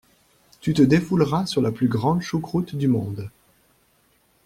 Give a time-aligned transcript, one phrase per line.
[0.61, 3.29] Tu te défouleras sur la plus grande choucroute du monde.